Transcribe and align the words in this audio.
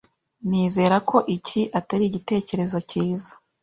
Nizera 0.49 0.95
ko 1.09 1.17
iki 1.35 1.61
atari 1.79 2.03
igitekerezo 2.07 2.77
cyiza. 2.89 3.31